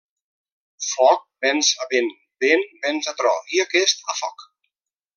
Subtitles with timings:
[0.85, 2.11] Foc venç a Vent,
[2.47, 4.51] Vent venç a Tro i aquest a Foc.